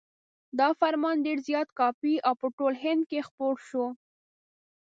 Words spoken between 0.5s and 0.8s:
دا